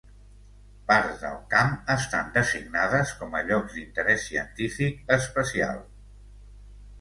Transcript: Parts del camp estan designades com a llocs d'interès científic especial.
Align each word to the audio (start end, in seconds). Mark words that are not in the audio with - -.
Parts 0.91 1.19
del 1.25 1.35
camp 1.51 1.75
estan 1.95 2.31
designades 2.37 3.11
com 3.19 3.37
a 3.41 3.43
llocs 3.51 3.77
d'interès 3.77 4.25
científic 4.31 5.15
especial. 5.19 5.85